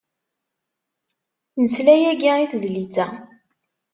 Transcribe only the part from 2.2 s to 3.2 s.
i tezlit-a.